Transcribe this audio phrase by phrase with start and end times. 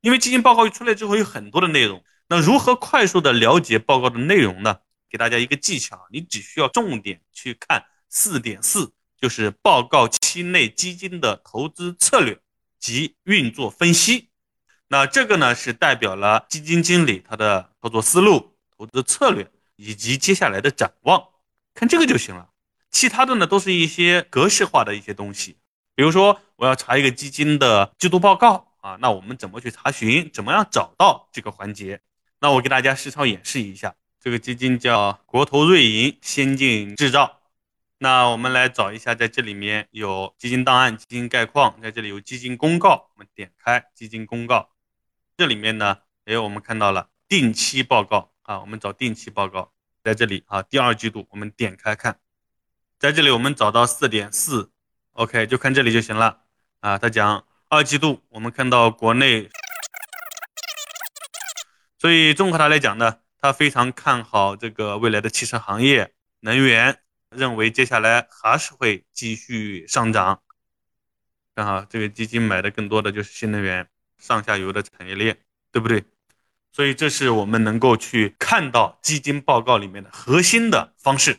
[0.00, 4.78] 因为基金报告一出来之后有很多的内容，那如何快速的了解报告的内容呢？
[5.10, 12.38] 给大家一个技巧，你只需要重点去看四点四，就是报告期内基金的投资策略
[12.78, 14.28] 及运作分析。
[14.86, 21.22] 那这个呢是代表了基金经理他的操作思路、投资策略以及接下来的展望，
[21.74, 22.48] 看这个就行了。
[22.90, 25.56] 其他的呢都是一些格式化的一些东西，
[25.94, 30.30] 比如说我要查一个基金的季度报告啊，那我们怎么去查询？
[30.32, 32.00] 怎么样找到这个环节？
[32.40, 33.94] 那我给大家实操演示一下。
[34.18, 37.40] 这个基金叫国投瑞银先进制造。
[37.98, 44.70] 那我们来找一下，在这里面有基金档案、基金概况，在这里有基金公告，我们点开基金公告。
[45.36, 52.18] 这里面呢，哎，我们看到了定期报告啊，我们找定期报告，在这里啊，第二季度我们点开看，
[52.98, 54.70] 在这里我们找到四点四
[55.12, 56.42] ，OK，就看这里就行了
[56.80, 56.98] 啊。
[56.98, 59.48] 他讲二季度，我们看到国内，
[62.00, 66.98] 所以综合他来讲呢，他非常看好这个未来的汽车行业、能源，
[67.30, 70.42] 认为接下来还是会继续上涨。
[71.54, 73.88] 看哈，这个基金买的更多的就是新能源。
[74.18, 75.38] 上下游的产业链，
[75.70, 76.04] 对不对？
[76.72, 81.38] 所以这是我们能够去看到基金报告里面的核心的方式。